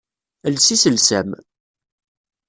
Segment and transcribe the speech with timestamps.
[0.51, 1.29] Els iselsa-m!